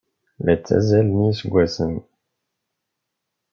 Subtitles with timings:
[0.45, 1.93] La ttazzalen yiseggasen.